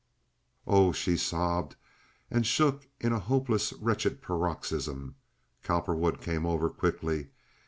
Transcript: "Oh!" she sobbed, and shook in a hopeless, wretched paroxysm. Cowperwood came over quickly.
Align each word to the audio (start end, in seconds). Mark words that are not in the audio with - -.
"Oh!" 0.65 0.91
she 0.93 1.15
sobbed, 1.15 1.75
and 2.31 2.43
shook 2.43 2.87
in 2.99 3.13
a 3.13 3.19
hopeless, 3.19 3.71
wretched 3.73 4.19
paroxysm. 4.19 5.15
Cowperwood 5.61 6.21
came 6.21 6.43
over 6.43 6.71
quickly. 6.71 7.27